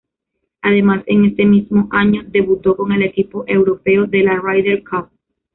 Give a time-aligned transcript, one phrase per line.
[0.63, 5.09] Además en este mismo año debutó con el equipo europeo de la Ryder Cup.